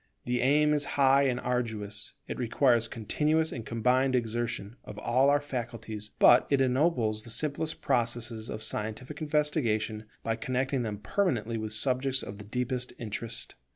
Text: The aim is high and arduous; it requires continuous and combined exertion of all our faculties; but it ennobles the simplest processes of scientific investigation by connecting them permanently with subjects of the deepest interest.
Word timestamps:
The 0.25 0.41
aim 0.41 0.73
is 0.73 0.85
high 0.97 1.25
and 1.27 1.39
arduous; 1.39 2.13
it 2.27 2.39
requires 2.39 2.87
continuous 2.87 3.51
and 3.51 3.63
combined 3.63 4.15
exertion 4.15 4.77
of 4.83 4.97
all 4.97 5.29
our 5.29 5.39
faculties; 5.39 6.09
but 6.17 6.47
it 6.49 6.59
ennobles 6.59 7.21
the 7.21 7.29
simplest 7.29 7.83
processes 7.83 8.49
of 8.49 8.63
scientific 8.63 9.21
investigation 9.21 10.05
by 10.23 10.37
connecting 10.37 10.81
them 10.81 10.97
permanently 10.97 11.59
with 11.59 11.73
subjects 11.73 12.23
of 12.23 12.39
the 12.39 12.45
deepest 12.45 12.93
interest. 12.97 13.53